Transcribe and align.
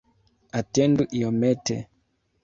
Atendu 0.59 1.03
iomete! 1.17 1.75